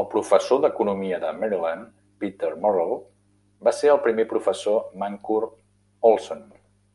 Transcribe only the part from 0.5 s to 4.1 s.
d'Economia de Maryland, Peter Murrell, va ser el